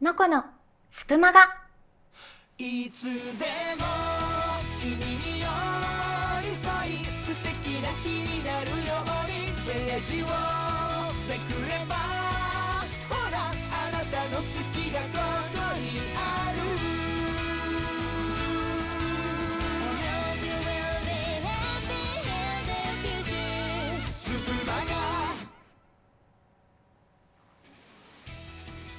[0.00, 0.44] のこの
[0.90, 1.40] スプマガ
[2.56, 3.84] いつでも
[4.80, 5.46] 君に寄
[6.42, 9.38] り添い素敵な日になるように。
[9.68, 10.26] ページを
[11.28, 11.94] めくれば
[13.10, 14.42] ほらあなたの好
[14.72, 15.27] きが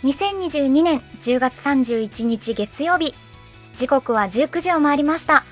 [0.03, 3.13] 2022年10月31日月曜日
[3.75, 5.43] 時刻は19時を回りました。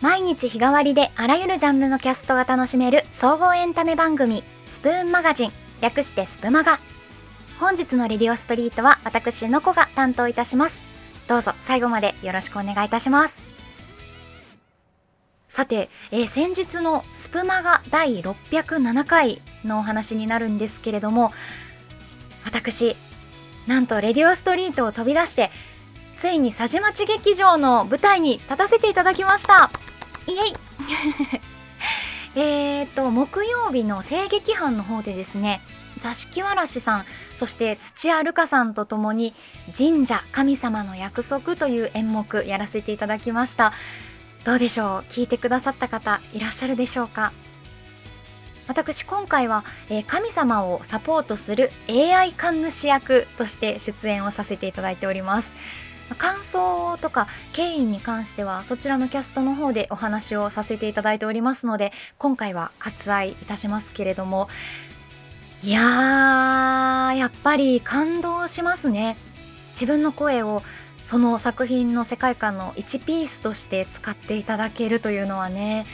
[0.00, 6.80] 毎日日替わりであらゆるジャンルのキャストが楽しめる総合エンタメ番組スプーンマガジン略してスプマガ。
[7.60, 10.82] 本日のレディオストリートは私のこが担当いたします。
[11.28, 13.38] どうぞ最後までよろしくお願いいたします。
[15.46, 21.30] さて、えー先日のスプマガ第607回のお話になるんですけれども
[22.44, 22.96] 私
[23.66, 25.50] なんとレディオストリートを飛び出して
[26.16, 29.70] ついに佐治町劇場の舞台に立たせていただきました。
[30.26, 30.54] イエイ。
[32.34, 35.60] えーと木曜日の声劇班の方でですね
[35.98, 39.34] 座敷わらしさんそして土屋るかさんとともに
[39.76, 43.72] 「神社神様の約束」という演目やらせていただきました。
[44.44, 45.10] どうでしょう？
[45.10, 47.32] 聞いてくださった方いらっしゃるでしょうか？
[48.66, 55.54] 私今回は、えー神様をサポートする AI 神主役として出演をさせていただいております。
[56.18, 64.48] 感想とか経緯に関してはそちらのキャストの方でお話をさせていただいておりますので今回は割愛いたしますけれども。
[65.64, 69.16] いやーやっぱり感動しますね。
[69.72, 70.62] 自分の声を
[71.02, 75.86] その作品の世界観の1ピースとして使っていただけるというのはね。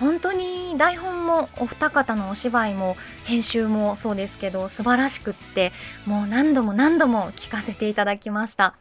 [0.00, 5.72] 本当に台本もお二方のお芝居も編集もそうですけど素晴らしくって
[6.06, 8.74] もう何度も何度も聞かせていただきました。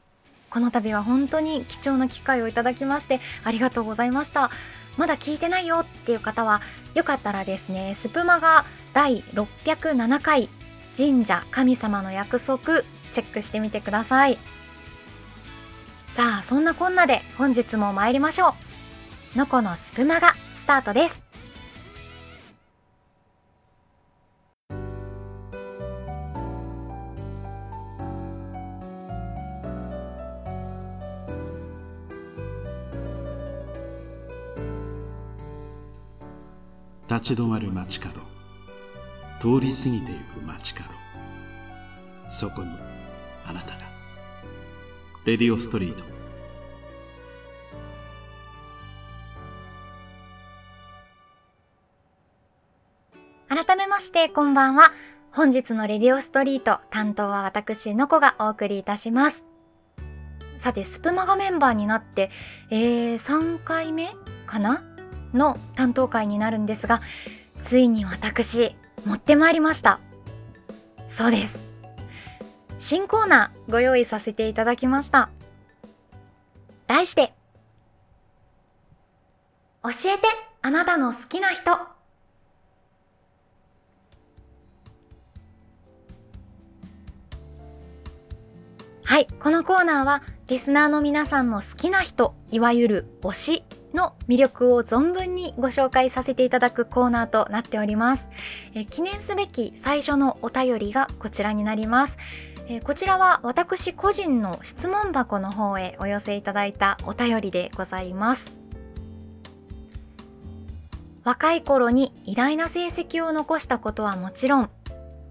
[0.50, 4.50] この度は本当に貴重な機会をいただきましてありがとうございました。
[4.98, 6.62] まだ聞いてないよっていう方は
[6.96, 10.50] よかったらですねスプマが第607回
[10.98, 12.82] 神社神様の約束
[13.12, 14.38] チェックしてみてください。
[16.08, 18.69] さあそんなこんなで本日も参りましょう。
[19.36, 21.22] のこのスプマがスタートです。
[37.08, 38.22] 立ち止まる街角。
[39.40, 40.90] 通り過ぎてゆく街角。
[42.30, 42.70] そこに
[43.46, 43.78] あなたが。
[45.26, 46.19] レディオストリート。
[53.50, 54.92] 改めましてこんばんは。
[55.32, 59.44] 本日のレディオストリート担当は私のこがお送りいたします。
[60.60, 62.30] さてスプマガメンバーになって、
[62.70, 64.10] えー、3回目
[64.46, 64.84] かな
[65.34, 67.02] の担当会になるんですが
[67.60, 70.00] ついに私持ってまいりました。
[71.08, 71.66] そうです。
[72.78, 75.32] 新コーナーご用意させていただきました。
[76.86, 77.34] 題して
[79.82, 80.28] 教えて
[80.62, 81.99] あなたの好きな人。
[89.10, 98.30] はい、このコーナーはリスナーの皆さんの好きな人、いわゆる推しの魅力を存分にご紹介させていただくコーナーとなっております。
[98.76, 102.20] え記念すべき最初のお便りがこちらになります。
[102.68, 108.52] えこちらは私個人の質問箱の方へお寄せいただいたお便りでございます。
[111.24, 114.70] 若い頃に偉大な成績を残したことはもちろん、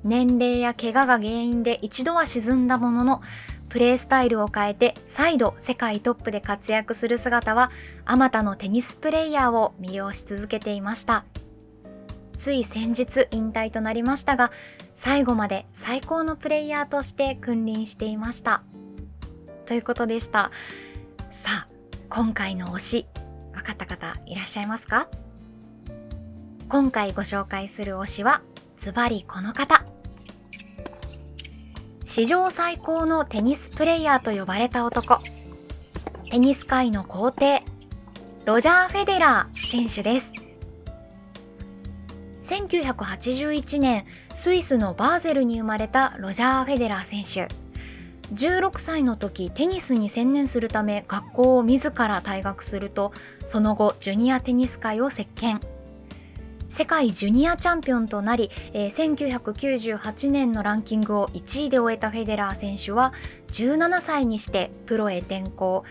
[0.03, 3.23] 年齢や怪我が原因で一度は沈んだものの、
[3.69, 7.71] プレースタイルを変えて再度世界トップで活躍する姿は
[8.05, 11.25] あまたのテニスプレイヤーを魅了し続けていました。
[12.37, 14.53] つい先日引退となりましたが
[14.95, 18.63] 最後まで最高のプレイヤーとして君臨していました。
[19.67, 20.51] ということでした。
[21.31, 21.69] さあ
[22.09, 23.07] 今回の推し
[23.53, 25.09] 分かった方いらっしゃいますか？
[26.69, 28.41] 今回ご紹介する推しは
[28.77, 29.85] ズバリこの方。
[32.19, 35.21] 史上最高のテニスプレイヤーと呼ばれた男。
[36.29, 37.63] テニス界の皇帝
[38.45, 40.33] ロジャー・フェデラー選手です。
[42.43, 44.05] 1981年
[44.35, 47.55] スイスのバーゼルに生まれたロジャー・フェデラー選手。
[48.35, 53.13] 16歳の時テニスに専念するため学校を自ら退学すると
[53.45, 55.61] その後ジュニアテニス界を席巻。
[56.69, 59.17] 世界ジュニアチャンピオンとなり、えー、
[59.51, 63.15] 1998年のランキングを1位で終えたフェデラー選手は
[63.49, 65.85] 17歳にしてプロへ転向。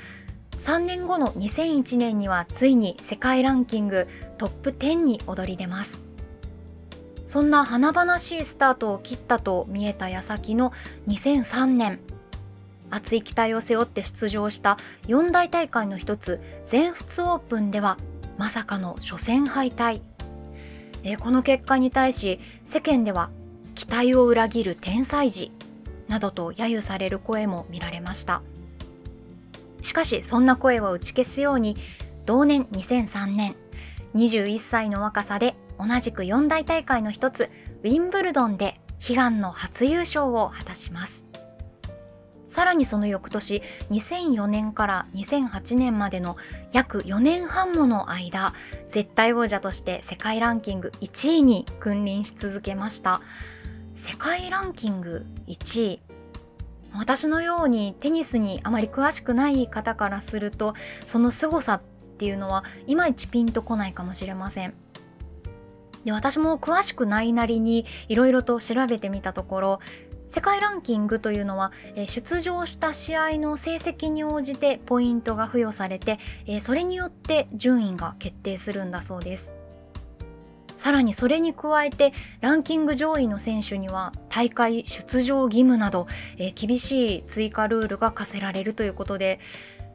[0.59, 4.07] 3年後の2001年にはついに世界ランキング
[4.37, 6.03] トップ10に躍り出ます。
[7.25, 10.71] そんな華々しいスタートを切ったと見えた矢先の
[11.07, 11.99] 2003年。
[12.89, 14.77] 熱い期待を背負って出場した
[15.07, 17.97] 四大大会の一つ全仏オープンでは
[18.37, 20.01] まさかの初戦敗退。
[21.11, 23.29] え、この結果に対し世間では
[23.75, 25.51] 期待を裏切る天才児
[26.07, 28.41] などと揶揄される声も見られました。
[29.81, 31.77] しかしそんな声を打ち消すように
[32.25, 33.55] 同年2003年
[34.15, 37.49] 21歳の若さで同じく四大大会の一つ
[37.83, 41.26] ウィンブルドンで悲願の初優勝を果たします。
[42.57, 43.61] さらにその翌年
[43.91, 46.37] 2004年から2008年までの
[46.71, 48.51] 約4年半もの間
[48.87, 53.21] 絶対王者として世界ランキング1位に君臨し続けました。
[53.93, 56.01] 世界ランキング1位。
[56.95, 60.73] 私のようにテニスにあまり詳しくない方からすると
[61.05, 61.81] その凄さっ
[62.17, 64.73] ていうのはいまいちピンとこないかもしれません。
[66.05, 69.79] で私も詳しくないなりにいろいろと調べてみたところ
[70.27, 71.71] 世界ランキングというのは、
[72.05, 79.53] 出場した試合の成績に応じてポイントが付与されて、えそれによって順位が決定するんだそうです
[80.75, 86.07] さらにそれに加えてランキング上位の選手には大会出場義務など、
[86.37, 89.39] え厳しい追加ルールが課せられるということで、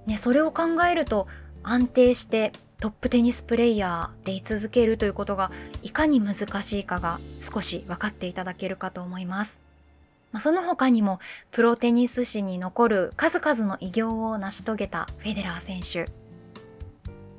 [0.07, 1.29] ね、それを考えると
[1.63, 5.53] 安定してトップテニスプレイヤーで居続けるということが
[5.83, 9.72] いかに難しいかが少し分かっていただけるかと思います。
[10.33, 11.21] まあ、その他にも
[11.51, 16.11] プロテニス史に残る数々の偉業を成し遂げたフェデラー選手。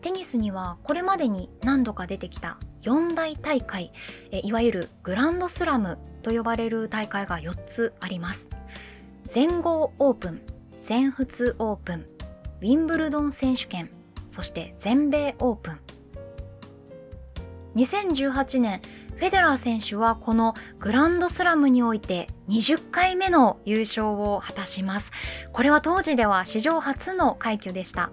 [0.02, 3.94] テニスにはこれまでに何度か出てきた四大大会
[4.32, 8.50] いわゆるグランドスラムと呼ばれる大会が4つあります。
[9.26, 10.42] 全豪オープン
[10.82, 12.06] 全仏オープン
[12.62, 13.90] ウィンブルドン選手権
[14.28, 15.80] そして全米オープン。
[17.76, 18.82] 2018年
[19.24, 25.14] フェデラー選手はこのグランドスラムにおいて20回目の優勝を果たします。
[25.54, 28.12] これは当時では史上初の快挙でした。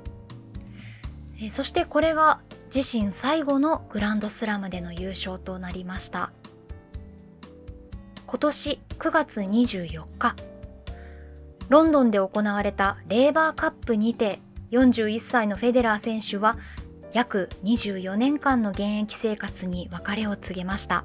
[1.48, 2.38] そしてこれが
[2.72, 6.30] 自身最後のグランドスラムでの優勝となりました。
[8.28, 10.36] 今年9月24日、
[11.70, 14.38] ロンドンで行われたレーバーカップにて
[14.70, 16.56] 41歳のフェデラー選手は
[17.12, 21.04] 約24年間の現役生活に別れを告げました。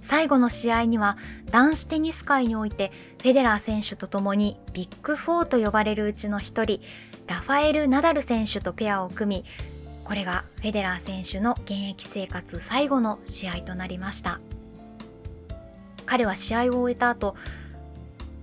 [0.00, 1.18] 最後の試合には
[1.50, 6.80] 男子テニス界においてフェデラー選手と共にビッグ4と呼ばれるうちの一人
[7.26, 9.44] ラファエル・ナダル選手とペアを組み
[10.04, 14.40] これがフェデラー選手の現役生活最後の試合となりました。
[16.06, 17.36] 彼は試合を終えた後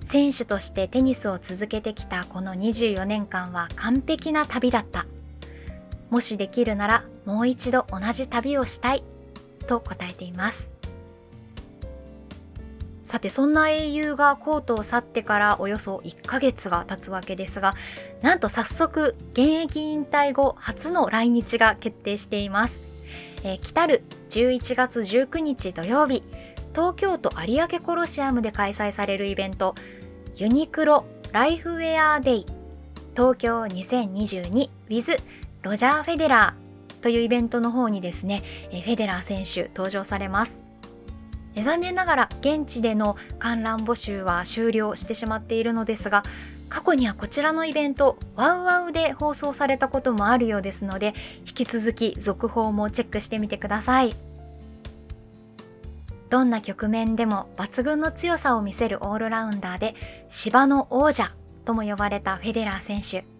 [0.03, 5.07] 選手としてテニスを続けてきたこの24年間は完璧な旅だった。
[6.09, 9.03] もしできるならもう一度同じ旅をしたい
[9.67, 10.75] と答えています。
[13.05, 17.75] さてそんな英雄がコートを去ってからおよそ1ヶ月が経つわけですが
[18.23, 22.81] なんと早速現役引退後初の来日が決定しています、
[23.43, 26.23] えー、来たる11月19日土曜日
[26.73, 29.75] 東京都有明コロシアムで開催されるイベント
[30.35, 32.45] ユニクロライフウェアデイ
[33.15, 35.21] 東京 2022with
[35.65, 40.61] ロジャー・フェデラーというイベントの方にですね、フェデラー選手登場されます。
[41.55, 46.23] 残念ながら現地での観覧募集は終了してしまっているのですが
[46.69, 51.13] 過去にはこちらのイベントワウワウで放送されたこともあるようですので
[51.47, 54.13] 引き続き続報もチェックしてみてください
[56.29, 59.95] どんな局面でも抜群の強さを見せるオールラウンダーで
[60.27, 61.31] 芝の王者
[61.63, 63.34] とも呼ばれたフェデラー選手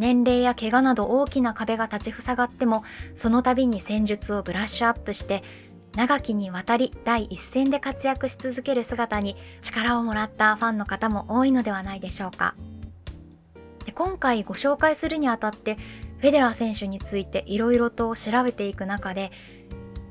[0.00, 2.82] 年齢や怪我など大きな壁が立ちふさがっても
[3.14, 5.42] その度に戦術をブラッシュアップして
[5.94, 12.54] 長きにわたり第一線で活躍し続ける姿に力をもらったファンの方も多いのではないでしょうか。
[13.84, 15.76] で今回ご紹介するにあたって
[16.18, 19.30] フェデラー選手についていろいろと調べていく中で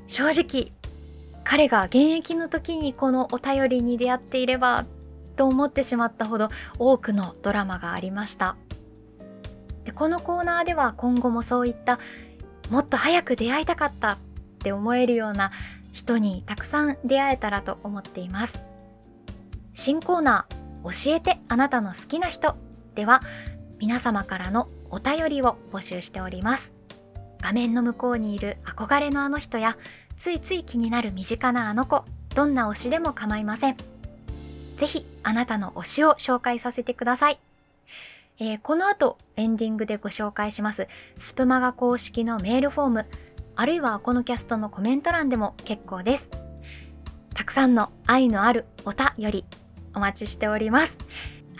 [0.06, 0.72] 正直
[1.42, 4.86] 彼が現役の時にこのお便りに出会っていれば
[5.34, 8.56] と思ってしまったほど多くのドラマがありました。
[9.90, 11.98] でこのコーナーでは今後もそういった
[12.70, 14.18] もっと早く出会いたかったっ
[14.60, 15.50] て思えるような
[15.92, 18.62] 人にたくさん出会えたらと思っています。
[19.74, 22.54] 新コーナー教えてあなたの好きな人
[22.94, 23.20] では
[23.80, 26.72] 皆様からのお便りを募集しております。
[27.40, 29.76] 画面の向こうにいる憧れのあの人や
[30.16, 32.04] ついつい気になる身近なあの子
[32.36, 33.76] どんな推しでも構いません。
[34.76, 37.40] ぜひあなたの推しを紹介させてください、
[38.40, 40.88] えー、この後エンディングでご紹介します。
[41.18, 43.06] スプマガ公式のメールフォーム
[43.54, 46.30] あるいはこのキャストのコメント欄でも結構です。
[47.34, 49.44] たくさんの愛のあるおたより
[49.94, 50.98] お待ちしております。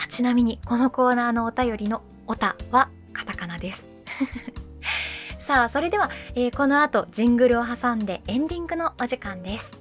[0.02, 3.84] あちなみにこのコーナーのお便りのおたはカタカナです。
[5.38, 9.79] さあそれでは、えー、この後ジングルを挟んでエンディングのお時間です。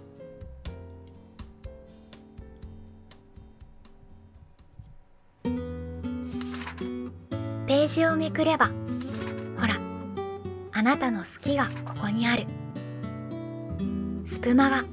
[7.79, 9.75] ページをめくればほら
[10.73, 12.43] あなたの好きがここにある。
[14.25, 14.83] スプマガ。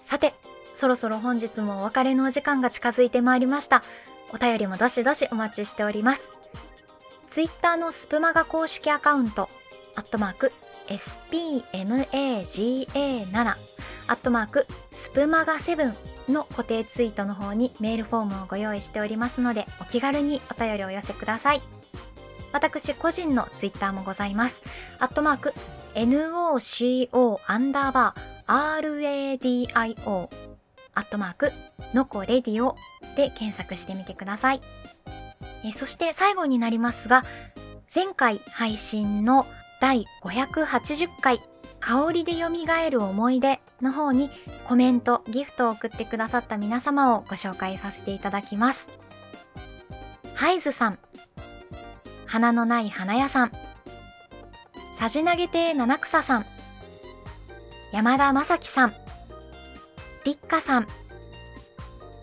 [0.00, 0.32] さて
[0.72, 3.82] そろそろ本日もお別れのお時間が近づいてまいりました。
[4.32, 6.32] お便りもどしどしお待ちしております。
[7.26, 9.50] ツイッターのスプマガ公式アカウント
[9.94, 10.52] アットマーク
[10.88, 12.86] spmaga7
[14.08, 15.92] アットマークスプマガ7
[16.28, 21.60] の固定ツイートの方にメールフォームをご用意しておりますのでお気軽にお便りを寄せください。
[22.52, 24.62] 私個人のツイッターもございます。
[24.98, 25.54] アットマーク
[25.94, 30.28] NOCO アンダーバー RADIO
[30.94, 31.52] アットマーク
[31.92, 32.76] のこレディオ
[33.16, 34.60] で検索してみてください。
[35.64, 37.24] えそして最後になりますが
[37.92, 39.46] 前回配信の
[39.80, 41.40] 第580回
[41.80, 42.48] 香りで蘇
[42.90, 44.30] る思い出の方に
[44.64, 48.88] コメント、ギフトを送ってくださった皆様をご紹介させていただきます。
[50.34, 50.98] ハイズさん、
[52.26, 53.52] 花のない花屋さん、
[54.94, 56.46] さじ投げ亭七草さん、
[57.92, 58.94] 山田正樹さん、
[60.24, 60.86] 立花さん、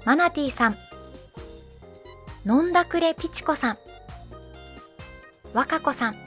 [0.05, 0.77] マナティさん、
[2.45, 3.77] 飲んだくれピチコさん、
[5.53, 6.22] 若子さん、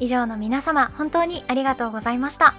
[0.00, 2.54] 以上の皆様、本当にありがとうございました。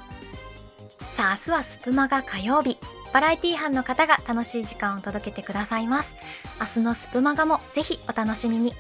[1.10, 2.78] さあ、明日はスプマが火曜日。
[3.12, 6.16] バラエティ班の方が楽しい時間を届けてくださいます。
[6.60, 8.74] 明日のスプマガもぜひお楽しみに。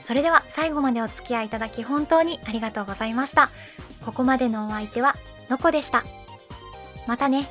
[0.00, 3.50] それでは最後までお付き合いいただき本当にありがとうございました。
[4.04, 5.16] ここまでのお相手は
[5.48, 6.04] のこでした。
[7.06, 7.48] またね。